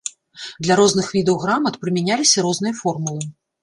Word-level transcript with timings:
Для 0.67 0.77
розных 0.79 1.11
відаў 1.19 1.39
грамат 1.45 1.79
прымяняліся 1.87 2.49
розныя 2.51 2.73
формулы. 2.85 3.35